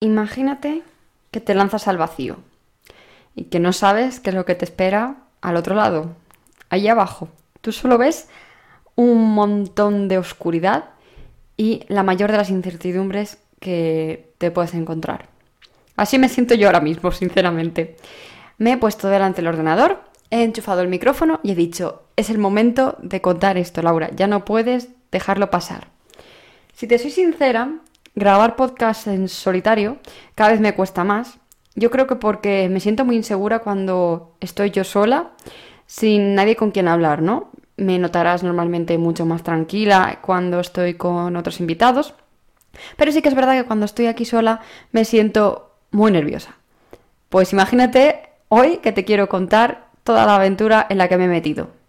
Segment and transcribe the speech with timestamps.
[0.00, 0.82] Imagínate
[1.30, 2.38] que te lanzas al vacío
[3.34, 6.16] y que no sabes qué es lo que te espera al otro lado,
[6.70, 7.28] ahí abajo.
[7.60, 8.28] Tú solo ves
[8.96, 10.90] un montón de oscuridad
[11.56, 15.28] y la mayor de las incertidumbres que te puedes encontrar.
[15.96, 17.96] Así me siento yo ahora mismo, sinceramente.
[18.56, 22.38] Me he puesto delante del ordenador, he enchufado el micrófono y he dicho, es el
[22.38, 25.88] momento de contar esto, Laura, ya no puedes dejarlo pasar.
[26.72, 27.80] Si te soy sincera,
[28.14, 29.98] grabar podcast en solitario
[30.34, 31.38] cada vez me cuesta más.
[31.74, 35.30] Yo creo que porque me siento muy insegura cuando estoy yo sola,
[35.86, 37.50] sin nadie con quien hablar, ¿no?
[37.76, 42.14] Me notarás normalmente mucho más tranquila cuando estoy con otros invitados.
[42.96, 44.60] Pero sí que es verdad que cuando estoy aquí sola
[44.92, 46.56] me siento muy nerviosa.
[47.28, 51.28] Pues imagínate hoy que te quiero contar toda la aventura en la que me he
[51.28, 51.79] metido.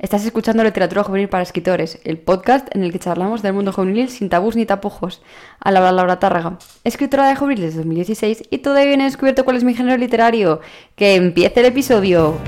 [0.00, 4.08] Estás escuchando Literatura Juvenil para Escritores, el podcast en el que charlamos del mundo juvenil
[4.08, 5.20] sin tabús ni tapujos.
[5.60, 9.64] A la Laura Tárraga, escritora de juvenil desde 2016 y todavía viene descubierto cuál es
[9.64, 10.60] mi género literario.
[10.96, 12.38] ¡Que empiece el episodio!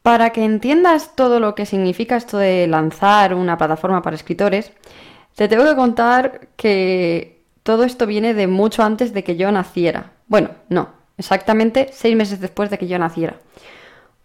[0.00, 4.72] Para que entiendas todo lo que significa esto de lanzar una plataforma para escritores,
[5.34, 10.15] te tengo que contar que todo esto viene de mucho antes de que yo naciera.
[10.26, 13.40] Bueno, no, exactamente seis meses después de que yo naciera.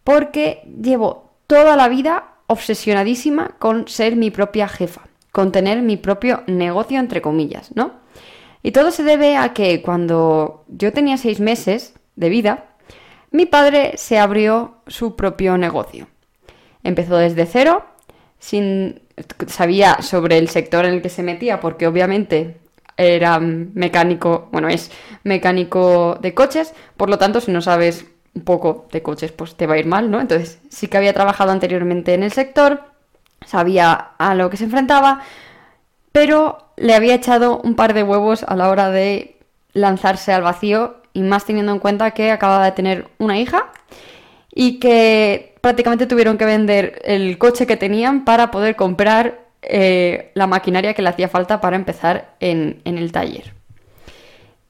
[0.03, 6.43] Porque llevo toda la vida obsesionadísima con ser mi propia jefa, con tener mi propio
[6.47, 8.01] negocio, entre comillas, ¿no?
[8.63, 12.65] Y todo se debe a que cuando yo tenía seis meses de vida,
[13.31, 16.07] mi padre se abrió su propio negocio.
[16.83, 17.85] Empezó desde cero,
[18.39, 19.01] sin
[19.47, 22.60] sabía sobre el sector en el que se metía, porque obviamente
[23.01, 24.91] era mecánico, bueno, es
[25.23, 29.67] mecánico de coches, por lo tanto, si no sabes un poco de coches, pues te
[29.67, 30.21] va a ir mal, ¿no?
[30.21, 32.83] Entonces, sí que había trabajado anteriormente en el sector,
[33.45, 35.21] sabía a lo que se enfrentaba,
[36.11, 39.37] pero le había echado un par de huevos a la hora de
[39.73, 43.71] lanzarse al vacío y más teniendo en cuenta que acababa de tener una hija
[44.53, 50.47] y que prácticamente tuvieron que vender el coche que tenían para poder comprar eh, la
[50.47, 53.53] maquinaria que le hacía falta para empezar en, el taller.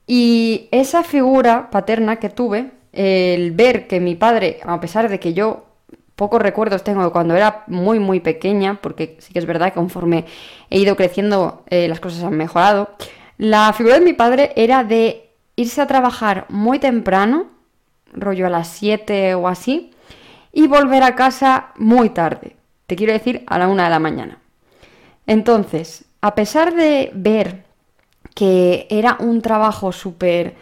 [0.06, 5.34] Y esa figura paterna que tuve, el ver que mi padre, a pesar de que
[5.34, 5.66] yo
[6.16, 9.76] pocos recuerdos tengo de cuando era muy muy pequeña, porque sí que es verdad que
[9.76, 10.26] conforme
[10.70, 12.90] he ido creciendo eh, las cosas han mejorado,
[13.38, 17.48] la figura de mi padre era de irse a trabajar muy temprano,
[18.14, 19.92] rollo a las 7 o así,
[20.52, 24.42] y volver a casa muy tarde, te quiero decir a la 1 de la mañana.
[25.32, 27.64] Entonces, a pesar de ver
[28.36, 30.56] que era un trabajo súper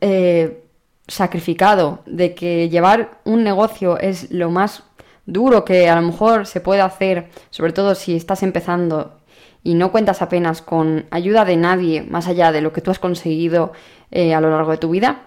[0.00, 0.64] eh,
[1.06, 4.82] sacrificado, de que llevar un negocio es lo más
[5.26, 9.20] duro que a lo mejor se puede hacer, sobre todo si estás empezando
[9.62, 12.98] y no cuentas apenas con ayuda de nadie más allá de lo que tú has
[12.98, 13.72] conseguido
[14.10, 15.20] eh, a lo largo de tu vida,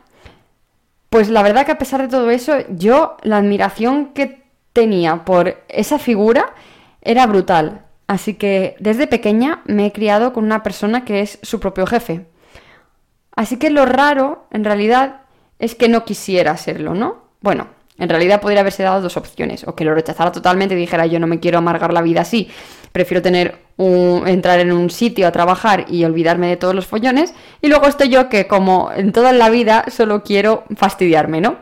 [1.10, 4.44] pues la verdad que a pesar de todo eso, yo la admiración que
[4.74, 6.54] tenía por esa figura
[7.02, 7.86] era brutal.
[8.08, 12.26] Así que desde pequeña me he criado con una persona que es su propio jefe.
[13.36, 15.22] Así que lo raro, en realidad,
[15.60, 17.24] es que no quisiera serlo, ¿no?
[17.42, 21.06] Bueno, en realidad podría haberse dado dos opciones, o que lo rechazara totalmente y dijera
[21.06, 22.50] yo no me quiero amargar la vida así,
[22.92, 27.34] prefiero tener un, entrar en un sitio a trabajar y olvidarme de todos los follones,
[27.62, 31.58] y luego estoy yo que como en toda la vida solo quiero fastidiarme, ¿no?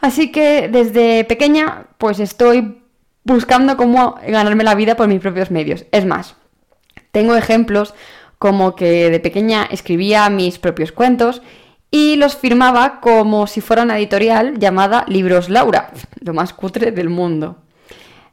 [0.00, 2.82] Así que desde pequeña pues estoy
[3.28, 5.84] buscando cómo ganarme la vida por mis propios medios.
[5.92, 6.34] Es más,
[7.12, 7.94] tengo ejemplos
[8.38, 11.42] como que de pequeña escribía mis propios cuentos
[11.90, 17.08] y los firmaba como si fuera una editorial llamada Libros Laura, lo más cutre del
[17.08, 17.56] mundo.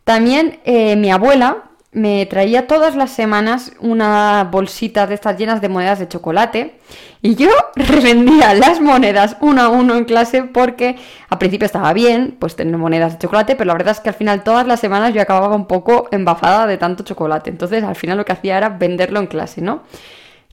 [0.03, 5.69] También eh, mi abuela me traía todas las semanas una bolsita de estas llenas de
[5.69, 6.77] monedas de chocolate
[7.21, 10.97] y yo revendía las monedas uno a uno en clase porque
[11.29, 14.15] al principio estaba bien, pues tener monedas de chocolate, pero la verdad es que al
[14.15, 17.49] final todas las semanas yo acababa un poco embafada de tanto chocolate.
[17.49, 19.83] Entonces al final lo que hacía era venderlo en clase, ¿no?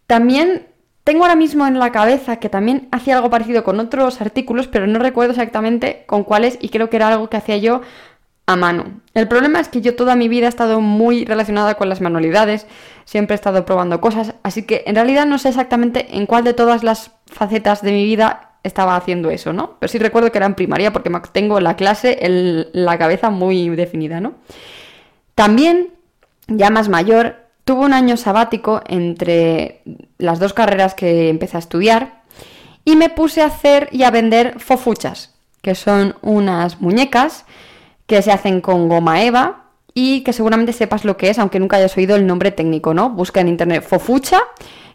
[0.06, 0.68] También
[1.02, 4.86] tengo ahora mismo en la cabeza que también hacía algo parecido con otros artículos, pero
[4.86, 7.80] no recuerdo exactamente con cuáles y creo que era algo que hacía yo
[8.56, 9.00] mano.
[9.14, 12.66] El problema es que yo toda mi vida he estado muy relacionada con las manualidades,
[13.04, 16.54] siempre he estado probando cosas, así que en realidad no sé exactamente en cuál de
[16.54, 19.76] todas las facetas de mi vida estaba haciendo eso, ¿no?
[19.78, 23.68] Pero sí recuerdo que era en primaria porque tengo la clase en la cabeza muy
[23.70, 24.34] definida, ¿no?
[25.34, 25.88] También,
[26.46, 29.82] ya más mayor, tuve un año sabático entre
[30.18, 32.22] las dos carreras que empecé a estudiar
[32.84, 37.44] y me puse a hacer y a vender fofuchas, que son unas muñecas
[38.12, 41.78] que se hacen con goma eva y que seguramente sepas lo que es, aunque nunca
[41.78, 43.08] hayas oído el nombre técnico, ¿no?
[43.08, 44.42] Busca en internet Fofucha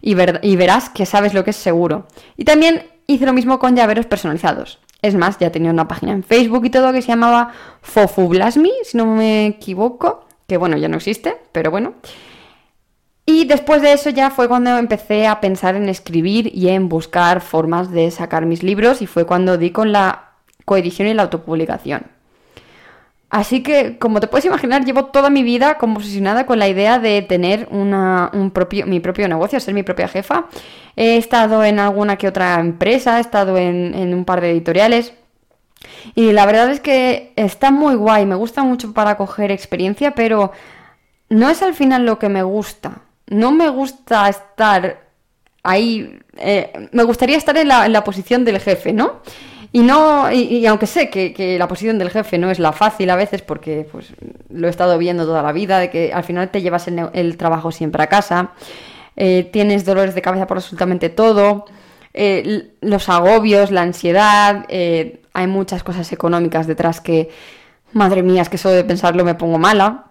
[0.02, 2.06] y, verás que sabes lo que es seguro.
[2.36, 4.78] Y también hice lo mismo con llaveros personalizados.
[5.02, 8.96] Es más, ya tenía una página en Facebook y todo que se llamaba Fofublasmi, si
[8.98, 11.96] no me equivoco, que bueno, ya no existe, pero bueno.
[13.26, 17.42] Y después de eso ya fue cuando empecé a pensar en escribir y en buscar
[17.42, 20.34] formas de sacar mis libros y fue cuando di con la
[20.66, 22.17] coedición y la autopublicación.
[23.30, 26.98] Así que, como te puedes imaginar, llevo toda mi vida como obsesionada con la idea
[26.98, 30.46] de tener un propio, mi propio negocio, ser mi propia jefa.
[30.96, 35.14] He estado en alguna que otra empresa, he estado en, en un par de editoriales.
[36.16, 40.52] Y la verdad es que está muy guay, me gusta mucho para coger experiencia, pero
[41.30, 45.08] no es al final lo que me gusta no me gusta estar
[45.64, 49.22] ahí, eh, me gustaría estar en la, posición del jefe, ¿no?
[49.72, 53.16] Y no, y, aunque sé que, la posición del jefe no es la fácil a
[53.16, 54.14] veces, porque pues
[54.50, 57.72] lo he estado viendo toda la vida, de que al final te llevas el, trabajo
[57.72, 58.52] siempre a casa,
[59.16, 61.66] eh, tienes dolores de cabeza por absolutamente todo,
[62.14, 67.30] eh, los agobios, la ansiedad, hay muchas cosas económicas detrás que,
[67.94, 70.07] madre mía, es que solo de pensarlo me pongo mala.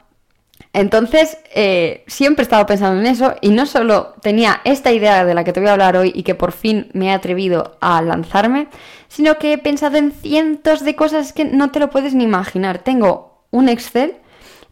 [0.73, 5.35] Entonces, eh, siempre he estado pensando en eso y no solo tenía esta idea de
[5.35, 8.03] la que te voy a hablar hoy y que por fin me he atrevido a
[8.03, 8.69] lanzarme,
[9.09, 12.79] sino que he pensado en cientos de cosas que no te lo puedes ni imaginar.
[12.81, 14.19] Tengo un Excel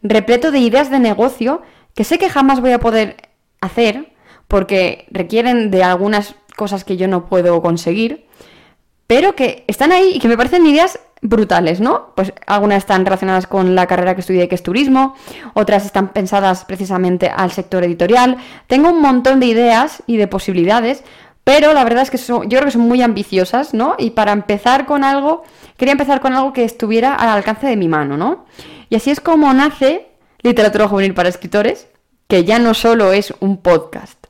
[0.03, 1.63] repleto de ideas de negocio
[1.95, 3.29] que sé que jamás voy a poder
[3.61, 4.13] hacer
[4.47, 8.24] porque requieren de algunas cosas que yo no puedo conseguir,
[9.07, 12.13] pero que están ahí y que me parecen ideas brutales, ¿no?
[12.15, 15.15] Pues algunas están relacionadas con la carrera que estudié, que es turismo,
[15.53, 18.37] otras están pensadas precisamente al sector editorial.
[18.67, 21.03] Tengo un montón de ideas y de posibilidades,
[21.43, 23.95] pero la verdad es que yo creo que son muy ambiciosas, ¿no?
[23.97, 25.43] Y para empezar con algo,
[25.77, 28.45] quería empezar con algo que estuviera al alcance de mi mano, ¿no?
[28.89, 30.07] Y así es como nace
[30.41, 31.87] Literatura Juvenil para Escritores,
[32.27, 34.25] que ya no solo es un podcast.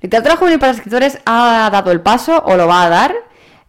[0.00, 3.14] Literatura Juvenil para Escritores ha dado el paso, o lo va a dar,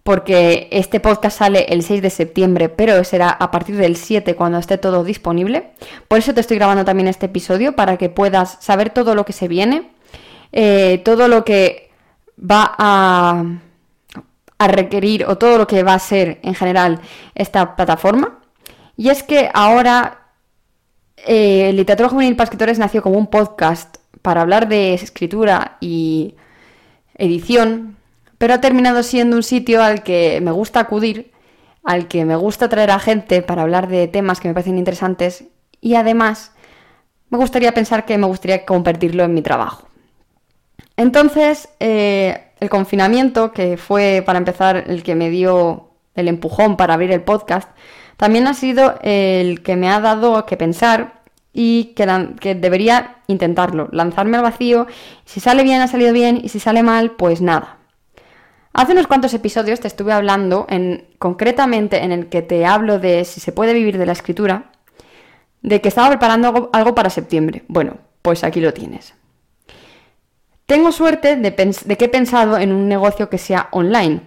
[0.04, 4.58] porque este podcast sale el 6 de septiembre, pero será a partir del 7 cuando
[4.58, 5.72] esté todo disponible.
[6.08, 9.34] Por eso te estoy grabando también este episodio, para que puedas saber todo lo que
[9.34, 9.92] se viene,
[10.52, 11.92] eh, todo lo que
[12.40, 13.44] va a,
[14.68, 17.00] requerir o todo lo que va a ser en general
[17.34, 18.40] esta plataforma.
[18.98, 20.32] Y es que ahora
[21.18, 26.36] eh, Literatura Juvenil para Escritores nació como un podcast para hablar de escritura y
[27.16, 27.99] edición,
[28.40, 31.32] pero ha terminado siendo un sitio al que me gusta acudir,
[31.84, 35.44] al que me gusta traer a gente para hablar de temas que me parecen interesantes
[35.82, 36.54] y además
[37.30, 39.88] me gustaría pensar que me gustaría convertirlo en mi trabajo.
[40.98, 46.96] Entonces, eh, el confinamiento, que fue para empezar el que me dio el empujón para
[46.96, 47.70] abrir el podcast,
[48.18, 51.22] también ha sido el que me ha dado que pensar
[51.54, 54.88] y que, debería intentarlo, lanzarme al vacío.
[55.26, 57.79] Si sale bien, ha salido bien, y si sale mal, pues nada.
[58.80, 63.26] Hace unos cuantos episodios te estuve hablando, en, concretamente en el que te hablo de
[63.26, 64.72] si se puede vivir de la escritura,
[65.62, 67.66] de que estaba preparando algo, para septiembre.
[67.68, 69.16] Bueno, pues aquí lo tienes.
[70.66, 74.22] Tengo suerte de, que he pensado en un negocio que sea online.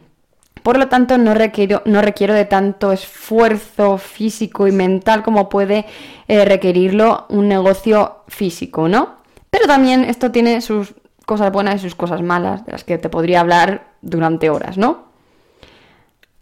[0.63, 5.87] Por lo tanto, no requiero, de tanto esfuerzo físico y mental como puede
[6.29, 9.17] eh, requerirlo un negocio físico, ¿no?
[9.49, 10.93] Pero también esto tiene sus
[11.25, 15.05] cosas buenas y sus cosas malas, de las que te podría hablar durante horas, ¿no?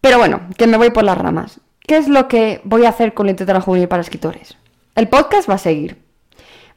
[0.00, 1.60] Pero bueno, que me voy por las ramas.
[1.86, 4.56] ¿Qué es lo que voy a hacer con literatura juvenil para escritores?
[4.94, 6.02] El podcast va a seguir.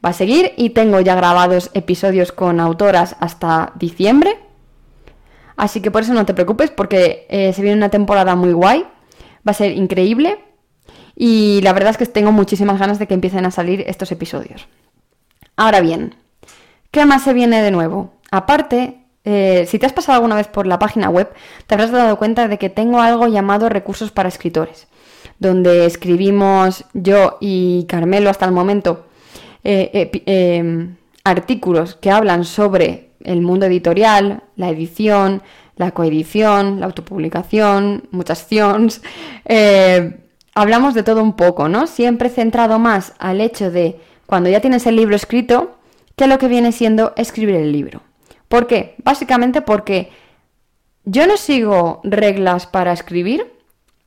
[0.06, 4.38] Va a seguir y tengo ya grabados episodios con autoras hasta diciembre.
[5.56, 8.86] Así que por eso no te preocupes porque eh, se viene una temporada muy guay.
[9.48, 10.44] Va a ser increíble.
[11.16, 14.68] Y la verdad es que tengo muchísimas ganas de que empiecen a salir estos episodios.
[15.56, 16.16] Ahora bien,
[16.92, 18.13] ¿qué más se viene de nuevo?
[18.32, 21.30] Aparte, eh, si te has pasado alguna vez por la página web,
[21.68, 24.88] te habrás dado cuenta de que tengo algo llamado recursos para escritores,
[25.39, 29.06] donde escribimos yo y Carmelo hasta el momento
[29.63, 35.42] eh, em, artículos que hablan sobre el mundo editorial, la edición,
[35.77, 39.01] la coedición, la autopublicación, muchas acciones.
[39.46, 40.22] Eh,
[40.56, 41.86] hablamos de todo un poco, ¿no?
[41.86, 45.75] Siempre centrado más al hecho de cuando ya tienes el libro escrito,
[46.15, 48.01] que lo que viene siendo escribir el libro.
[48.53, 48.93] ¿Por qué?
[49.03, 50.12] Básicamente porque
[51.05, 53.51] yo no sigo reglas para escribir,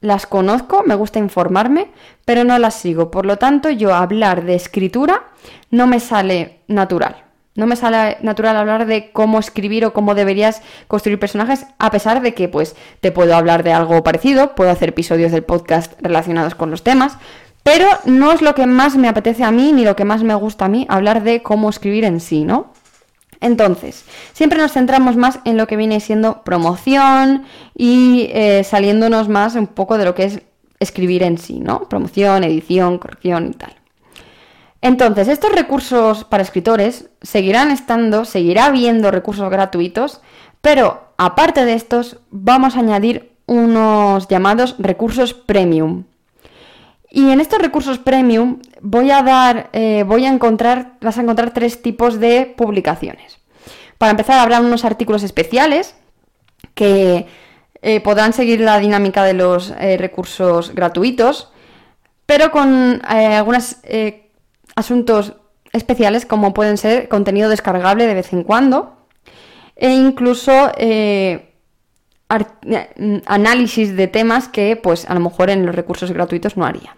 [0.01, 1.91] las conozco, me gusta informarme,
[2.25, 3.11] pero no las sigo.
[3.11, 5.25] Por lo tanto, yo hablar de escritura
[5.73, 7.25] no me sale natural.
[7.57, 12.23] No me sale natural hablar de cómo escribir o cómo deberías construir personajes, a pesar
[12.23, 16.55] de que pues te puedo hablar de algo parecido, puedo hacer episodios del podcast relacionados
[16.55, 17.19] con los temas,
[17.65, 20.37] Pero no es lo que más me apetece a mí ni lo que más me
[20.37, 22.76] gusta a mí hablar de cómo escribir en sí, ¿no?
[23.47, 27.45] Entonces, siempre nos centramos más en lo que viene siendo promoción
[27.77, 30.43] y eh, saliéndonos más un poco de lo que es
[30.81, 31.89] escribir en sí, ¿no?
[31.89, 33.73] Promoción, edición, corrección y tal.
[34.81, 40.21] Entonces, estos recursos para escritores seguirán estando, seguirá habiendo recursos gratuitos,
[40.61, 46.05] pero aparte de estos, vamos a añadir unos llamados recursos premium.
[47.17, 51.55] Y en estos recursos premium voy a dar, eh, voy a encontrar, vas a encontrar
[51.55, 53.39] tres tipos de publicaciones.
[53.97, 55.95] Para empezar, habrá unos artículos especiales
[56.75, 57.27] que
[57.81, 61.51] eh, podrán seguir la dinámica de los eh, recursos gratuitos,
[62.27, 63.79] pero con algunos
[64.75, 65.37] asuntos
[65.73, 68.95] especiales como pueden ser contenido descargable de vez en cuando
[69.75, 70.71] e incluso
[73.25, 76.95] análisis de temas que pues a lo mejor en los recursos gratuitos no haría.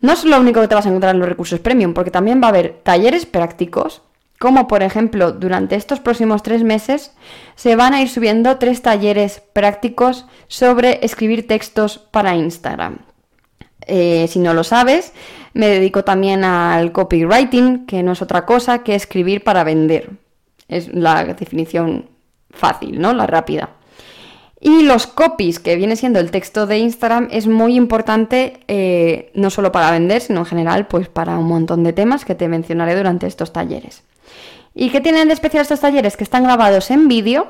[0.00, 2.40] No es lo único que te vas a encontrar en los recursos premium, porque también
[2.42, 4.02] va a haber talleres prácticos,
[4.38, 7.12] como por ejemplo durante estos próximos tres meses
[7.54, 12.98] se van a ir subiendo tres talleres prácticos sobre escribir textos para Instagram.
[13.86, 15.12] Eh, si no lo sabes,
[15.54, 20.10] me dedico también al copywriting, que no es otra cosa que escribir para vender.
[20.68, 22.10] Es la definición
[22.50, 23.14] fácil, ¿no?
[23.14, 23.75] La rápida.
[24.60, 29.50] Y los copies, que viene siendo el texto de Instagram, es muy importante eh, no
[29.50, 32.96] solo para vender, sino en general, pues para un montón de temas que te mencionaré
[32.96, 34.02] durante estos talleres.
[34.74, 36.16] ¿Y qué tienen de especial estos talleres?
[36.16, 37.48] Que están grabados en vídeo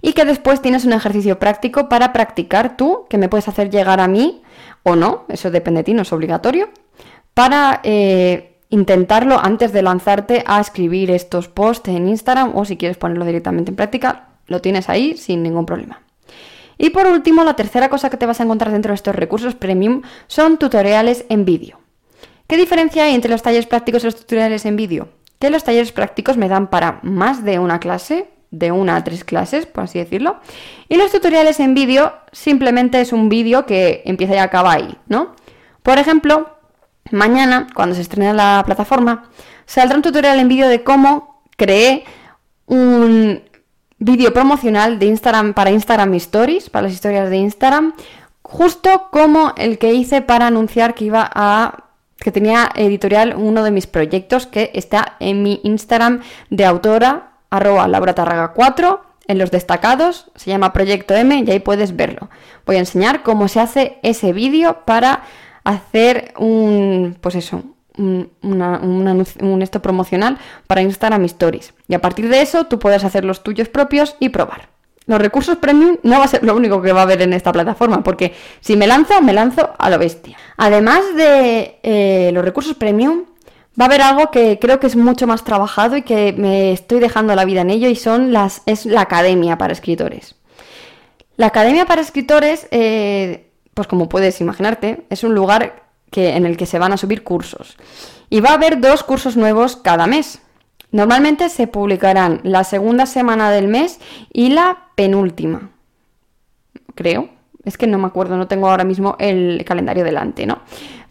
[0.00, 4.00] y que después tienes un ejercicio práctico para practicar tú, que me puedes hacer llegar
[4.00, 4.42] a mí
[4.82, 6.68] o no, eso depende de ti, no es obligatorio,
[7.32, 12.96] para eh, intentarlo antes de lanzarte a escribir estos posts en Instagram o si quieres
[12.96, 16.00] ponerlo directamente en práctica, lo tienes ahí sin ningún problema.
[16.78, 19.54] Y por último, la tercera cosa que te vas a encontrar dentro de estos recursos
[19.54, 21.78] premium son tutoriales en vídeo.
[22.46, 25.08] ¿Qué diferencia hay entre los talleres prácticos y los tutoriales en vídeo?
[25.38, 29.24] Que los talleres prácticos me dan para más de una clase, de una a tres
[29.24, 30.40] clases, por así decirlo.
[30.88, 35.34] Y los tutoriales en vídeo simplemente es un vídeo que empieza y acaba ahí, ¿no?
[35.82, 36.50] Por ejemplo,
[37.10, 39.30] mañana, cuando se estrene la plataforma,
[39.66, 42.04] saldrá un tutorial en vídeo de cómo creé
[42.66, 43.42] un
[44.04, 47.94] vídeo promocional de Instagram para Instagram Stories, para las historias de Instagram,
[48.42, 51.84] justo como el que hice para anunciar que iba a
[52.18, 56.20] que tenía editorial uno de mis proyectos que está en mi Instagram
[56.50, 61.96] de autora arroba Laura 4 en los destacados, se llama Proyecto M y ahí puedes
[61.96, 62.28] verlo.
[62.66, 65.22] Voy a enseñar cómo se hace ese vídeo para
[65.64, 67.62] hacer un, pues eso,
[67.96, 71.74] un, esto promocional para Instagram Stories.
[71.88, 74.68] Y a partir de eso tú puedes hacer los tuyos propios y probar.
[75.06, 77.52] Los recursos premium no va a ser lo único que va a haber en esta
[77.52, 80.36] plataforma, porque si me lanzo, me lanzo a lo bestia.
[80.56, 83.24] Además de eh, los recursos premium,
[83.78, 87.00] va a haber algo que creo que es mucho más trabajado y que me estoy
[87.00, 90.36] dejando la vida en ello y son las, es la academia para escritores.
[91.36, 95.83] La academia para escritores, eh, pues como puedes imaginarte, es un lugar
[96.16, 97.76] en el que se van a subir cursos.
[98.30, 100.40] Y va a haber dos cursos nuevos cada mes.
[100.90, 104.00] Normalmente se publicarán la segunda semana del mes
[104.32, 105.70] y la penúltima.
[106.94, 107.30] Creo.
[107.64, 110.60] Es que no me acuerdo, no tengo ahora mismo el calendario delante, ¿no?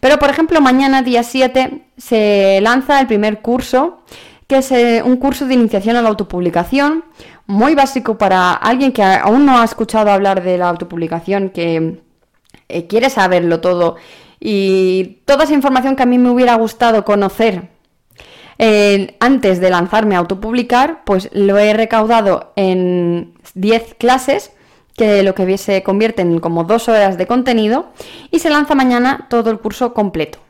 [0.00, 4.02] Pero por ejemplo, mañana día 7 se lanza el primer curso,
[4.46, 7.04] que es eh, un curso de iniciación a la autopublicación,
[7.46, 12.00] muy básico para alguien que aún no ha escuchado hablar de la autopublicación, que
[12.68, 13.96] eh, quiere saberlo todo
[14.46, 17.70] y toda esa información que a mí me hubiera gustado conocer
[18.58, 24.52] eh, antes de lanzarme a autopublicar, pues lo he recaudado en 10 clases,
[24.98, 27.86] que lo que se convierte en como dos horas de contenido,
[28.30, 30.40] y se lanza mañana todo el curso completo.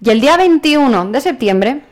[0.00, 1.82] Y el día 21 de septiembre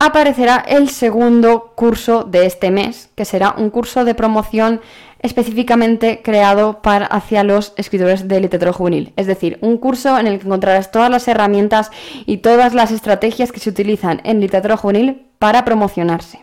[0.00, 4.80] aparecerá el segundo curso de este mes, que será un curso de promoción
[5.20, 9.12] específicamente creado para, hacia los escritores de literatura juvenil.
[9.16, 11.90] Es decir, un curso en el que encontrarás todas las herramientas
[12.26, 16.42] y todas las estrategias que se utilizan en literatura juvenil para promocionarse.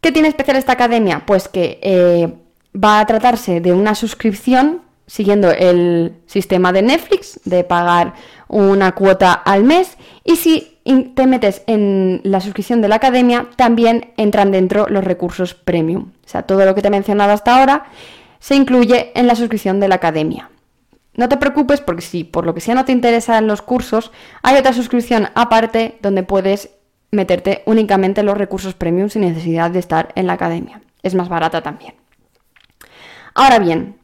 [0.00, 1.24] ¿Qué tiene especial esta academia?
[1.26, 2.32] Pues que eh,
[2.76, 8.14] va a tratarse de una suscripción siguiendo el sistema de Netflix, de pagar
[8.48, 10.75] una cuota al mes, y si
[11.14, 16.12] te metes en la suscripción de la academia, también entran dentro los recursos premium.
[16.24, 17.86] O sea, todo lo que te he mencionado hasta ahora
[18.38, 20.50] se incluye en la suscripción de la academia.
[21.14, 24.12] No te preocupes porque si por lo que sea no te interesan los cursos,
[24.42, 26.70] hay otra suscripción aparte donde puedes
[27.10, 30.82] meterte únicamente los recursos premium sin necesidad de estar en la academia.
[31.02, 31.94] Es más barata también.
[33.34, 33.96] Ahora bien,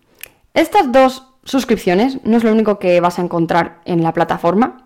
[0.55, 4.82] estas dos suscripciones, no es lo único que vas a encontrar en la plataforma,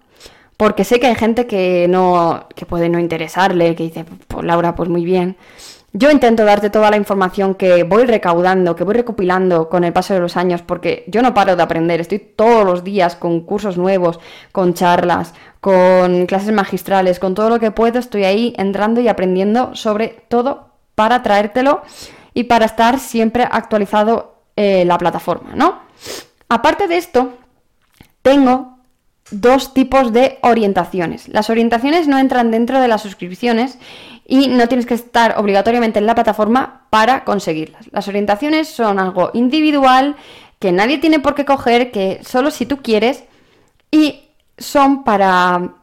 [0.56, 4.75] porque sé que hay gente que no que puede no interesarle, que dice, pues Laura,
[4.75, 5.36] pues muy bien.
[5.92, 10.12] Yo intento darte toda la información que voy recaudando, que voy recopilando con el paso
[10.12, 13.78] de los años, porque yo no paro de aprender, estoy todos los días con cursos
[13.78, 14.20] nuevos,
[14.52, 19.75] con charlas, con clases magistrales, con todo lo que puedo, estoy ahí entrando y aprendiendo
[19.75, 21.80] sobre todo para traértelo
[22.34, 25.80] y para estar siempre actualizado eh, la plataforma, ¿no?
[26.50, 27.30] Aparte de esto,
[28.20, 28.75] tengo
[29.30, 31.28] dos tipos de orientaciones.
[31.28, 33.78] Las orientaciones no entran dentro de las suscripciones
[34.26, 37.87] y no tienes que estar obligatoriamente en la plataforma para conseguirlas.
[37.92, 40.16] Las orientaciones son algo individual
[40.59, 43.25] que nadie tiene por qué coger, que solo si tú quieres
[43.90, 44.25] y
[44.59, 45.75] son para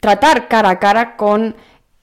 [0.00, 1.54] tratar cara a cara con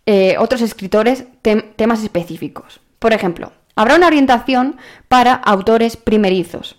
[0.05, 2.79] eh, otros escritores temas específicos.
[2.99, 6.77] Por ejemplo, habrá una orientación para autores primerizos,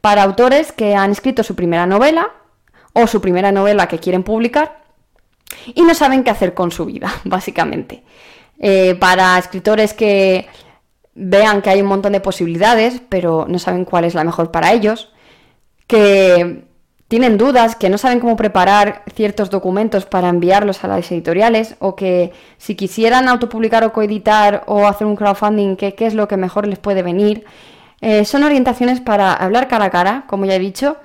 [0.00, 2.30] para autores que han escrito su primera novela
[2.94, 4.82] o su primera novela que quieren publicar
[5.74, 8.02] y no saben qué hacer con su vida, básicamente.
[8.58, 10.46] Eh, para escritores que
[11.14, 14.72] vean que hay un montón de posibilidades, pero no saben cuál es la mejor para
[14.72, 15.12] ellos,
[15.86, 16.64] que
[17.08, 21.94] tienen dudas, que no saben cómo preparar ciertos documentos para enviarlos a las editoriales, o
[21.94, 26.66] que si quisieran autopublicar o coeditar o hacer un crowdfunding, ¿qué, es lo que mejor
[26.66, 27.44] les puede venir?
[28.00, 30.96] Eh, son orientaciones para hablar cara a cara, como ya he dicho,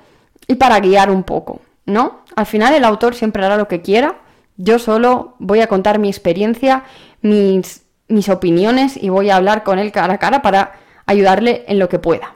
[0.46, 2.20] y para guiar un poco, ¿no?
[2.36, 4.20] Al final el autor siempre hará lo que quiera,
[4.56, 6.84] yo solo voy a contar mi experiencia,
[7.22, 10.72] mis, mis opiniones y voy a hablar con él cara a cara para
[11.06, 12.34] ayudarle en lo que pueda.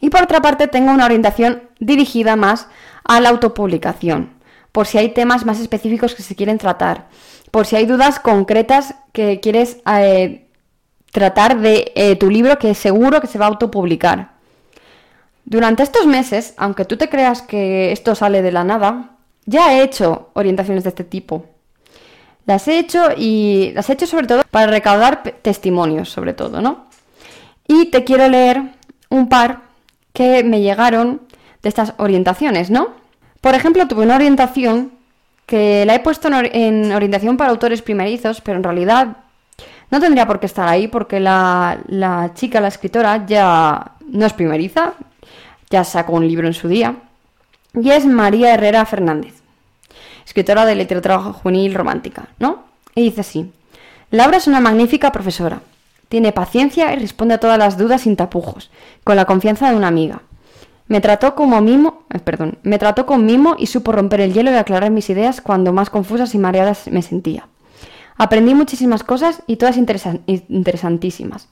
[0.00, 2.68] Y por otra parte tengo una orientación dirigida más
[3.04, 4.34] a la autopublicación,
[4.72, 7.08] por si hay temas más específicos que se quieren tratar,
[7.50, 10.48] por si hay dudas concretas que quieres eh,
[11.12, 14.37] tratar de eh, tu libro que seguro que se va a autopublicar.
[15.48, 19.12] Durante estos meses, aunque tú te creas que esto sale de la nada,
[19.46, 21.46] ya he hecho orientaciones de este tipo.
[22.44, 26.84] Las he hecho y las he hecho sobre todo para recaudar testimonios, sobre todo, ¿no?
[27.66, 28.60] Y te quiero leer
[29.08, 29.60] un par
[30.12, 31.22] que me llegaron
[31.62, 32.88] de estas orientaciones, ¿no?
[33.40, 34.92] Por ejemplo, tuve una orientación
[35.46, 39.16] que la he puesto en, orientación para autores primerizos, pero en realidad
[39.90, 44.34] no tendría por qué estar ahí porque la, la chica, la escritora, ya no es
[44.34, 44.92] primeriza,
[45.70, 46.96] ya sacó un libro en su día,
[47.74, 49.34] y es María Herrera Fernández,
[50.24, 52.64] escritora de literatura juvenil romántica, ¿no?
[52.94, 53.52] Y dice así,
[54.10, 55.60] Laura es una magnífica profesora,
[56.08, 58.70] tiene paciencia y responde a todas las dudas sin tapujos,
[59.04, 60.22] con la confianza de una amiga.
[60.86, 64.50] Me trató como mimo, eh, perdón, me trató con mimo y supo romper el hielo
[64.50, 67.46] y aclarar mis ideas cuando más confusas y mareadas me sentía.
[68.16, 71.48] Aprendí muchísimas cosas y todas interesantísimas.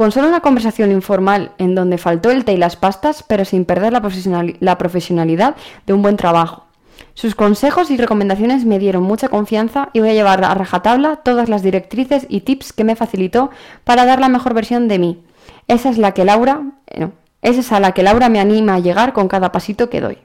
[0.00, 3.66] Con solo una conversación informal en donde faltó el té y las pastas, pero sin
[3.66, 6.64] perder la, profesionalidad de un buen trabajo.
[7.12, 11.50] Sus consejos y recomendaciones me dieron mucha confianza y voy a llevar a rajatabla todas
[11.50, 13.50] las directrices y tips que me facilitó
[13.84, 15.22] para dar la mejor versión de mí.
[15.68, 17.10] Esa es la que Laura, eh,
[17.42, 20.16] esa es a la que Laura me anima a llegar con cada pasito que doy.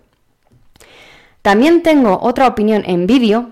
[1.41, 3.49] También tengo otra opinión en vídeo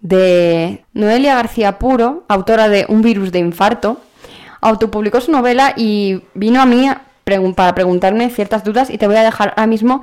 [0.00, 4.00] de Noelia García Puro, autora de Un virus de infarto.
[4.60, 6.88] Autopublicó su novela y vino a mí
[7.54, 10.02] para preguntarme ciertas dudas y te voy a dejar ahora mismo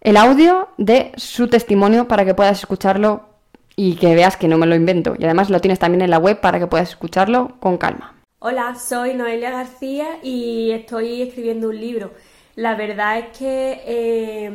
[0.00, 3.22] el audio de su testimonio para que puedas escucharlo
[3.74, 5.14] y que veas que no me lo invento.
[5.18, 8.14] Y además lo tienes también en la web para que puedas escucharlo con calma.
[8.40, 12.12] Hola, soy Noelia García y estoy escribiendo un libro.
[12.54, 14.52] La verdad es que eh,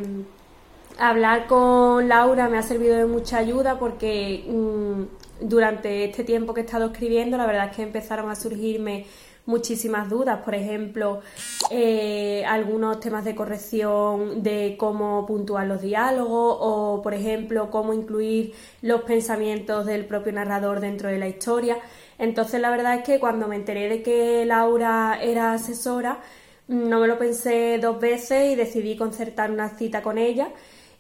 [0.97, 6.61] hablar con Laura me ha servido de mucha ayuda porque mm, durante este tiempo que
[6.61, 9.05] he estado escribiendo, la verdad es que empezaron a surgirme
[9.45, 11.21] muchísimas dudas, por ejemplo,
[11.69, 18.53] eh, algunos temas de corrección de cómo puntuar los diálogos o, por ejemplo, cómo incluir
[18.81, 21.77] los pensamientos del propio narrador dentro de la historia.
[22.17, 26.19] Entonces, la verdad es que cuando me enteré de que Laura era asesora,
[26.67, 30.49] no me lo pensé dos veces y decidí concertar una cita con ella.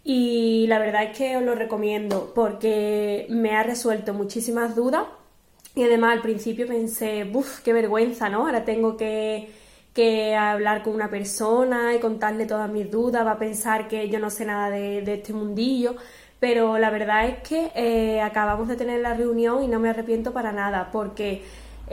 [0.03, 5.05] Y la verdad es que os lo recomiendo porque me ha resuelto muchísimas dudas
[5.75, 8.45] y además al principio pensé, uff, qué vergüenza, ¿no?
[8.45, 9.49] Ahora tengo que,
[9.93, 14.19] que, hablar con una persona y contarle todas mis dudas, va a pensar que yo
[14.19, 15.95] no sé nada de, este mundillo.
[16.39, 20.33] Pero la verdad es que eh, acabamos de tener la reunión y no me arrepiento
[20.33, 21.41] para nada, porque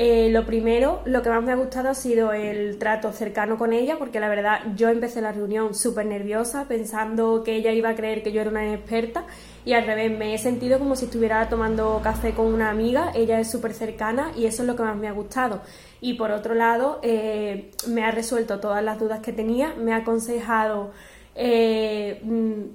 [0.02, 3.74] eh, lo primero, lo que más me ha gustado ha sido el trato cercano con
[3.74, 7.94] ella, porque la verdad yo empecé la reunión súper nerviosa, pensando que ella iba a
[7.94, 9.26] creer que yo era una experta
[9.66, 13.40] y al revés, me he sentido como si estuviera tomando café con una amiga, ella
[13.40, 15.60] es súper cercana y eso es lo que más me ha gustado.
[16.00, 19.96] Y por otro lado, eh, me ha resuelto todas las dudas que tenía, me ha
[19.96, 20.92] aconsejado
[21.34, 22.70] eh, mm,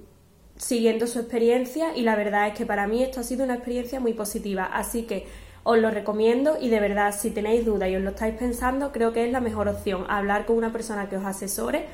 [0.58, 3.98] siguiendo su experiencia y la verdad es que para mí esto ha sido una experiencia
[3.98, 4.66] muy positiva.
[4.72, 5.26] Así que
[5.68, 9.12] os lo recomiendo y de verdad si tenéis dudas y os lo estáis pensando, creo
[9.12, 11.86] que es la mejor opción hablar con una persona que os asesore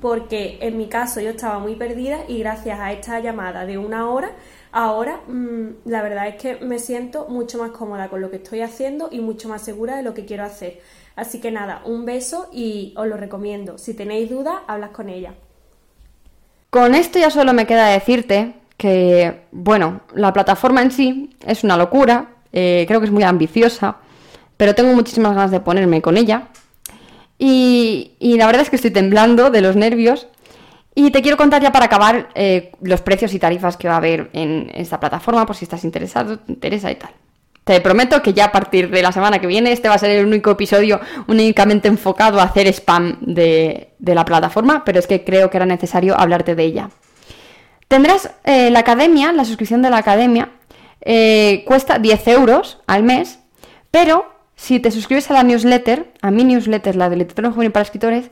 [0.00, 4.10] porque en mi caso yo estaba muy perdida y gracias a esta llamada de una
[4.10, 4.32] hora,
[4.72, 8.62] ahora mm, la verdad es que me siento mucho más cómoda con lo que estoy
[8.62, 10.80] haciendo y mucho más segura de lo que quiero hacer.
[11.14, 13.78] Así que nada, un beso y os lo recomiendo.
[13.78, 15.34] Si tenéis dudas, hablas con ella.
[16.70, 21.76] Con esto ya solo me queda decirte que, bueno, la plataforma en sí es una
[21.76, 23.96] locura, eh, creo que es muy ambiciosa,
[24.56, 26.48] pero tengo muchísimas ganas de ponerme con ella.
[27.38, 30.28] Y, la verdad es que estoy temblando de los nervios.
[30.94, 33.98] Y te quiero contar ya para acabar eh, los precios y tarifas que va a
[33.98, 37.10] haber en esta plataforma, por si estás interesado, te interesa y tal.
[37.64, 40.10] Te prometo que ya a partir de la semana que viene este va a ser
[40.10, 45.50] el único episodio únicamente enfocado a hacer spam de, la plataforma, pero es que creo
[45.50, 46.90] que era necesario hablarte de ella.
[47.86, 50.50] Tendrás eh, la academia, la suscripción de la academia,
[51.02, 53.40] eh, cuesta 10 euros al mes,
[53.90, 57.84] pero si te suscribes a la newsletter, a mi newsletter, la del Literatura Juvenil para
[57.84, 58.30] Escritores,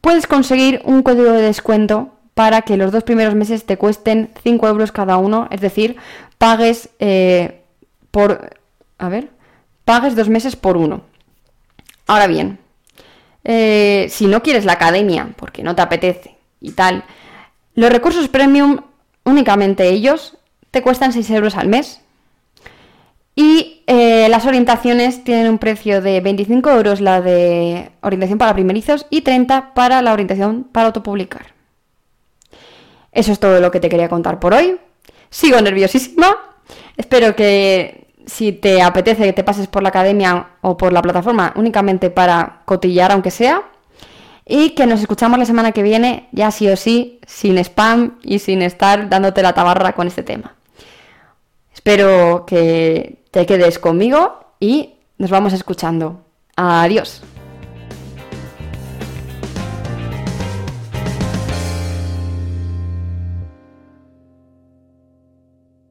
[0.00, 4.68] puedes conseguir un código de descuento para que los dos primeros meses te cuesten 5
[4.68, 5.96] euros cada uno, es decir,
[6.38, 7.62] pagues eh,
[8.10, 8.56] por...
[8.98, 9.28] A ver,
[9.84, 11.02] pagues dos meses por uno.
[12.06, 12.58] Ahora bien,
[13.44, 17.04] eh, si no quieres la academia porque no te apetece y tal,
[17.74, 18.80] los recursos premium,
[19.24, 20.37] únicamente ellos,
[20.70, 22.00] te cuestan 6 euros al mes.
[23.34, 29.06] Y eh, las orientaciones tienen un precio de 25 euros la de orientación para primerizos
[29.10, 31.54] y 30 para la orientación para autopublicar.
[33.12, 34.80] Eso es todo lo que te quería contar por hoy.
[35.30, 36.36] Sigo nerviosísima.
[36.96, 41.52] Espero que si te apetece que te pases por la academia o por la plataforma
[41.56, 43.62] únicamente para cotillar aunque sea.
[44.44, 48.40] Y que nos escuchamos la semana que viene, ya sí o sí, sin spam y
[48.40, 50.57] sin estar dándote la tabarra con este tema.
[51.88, 56.20] Espero que te quedes conmigo y nos vamos escuchando.
[56.54, 57.22] Adiós.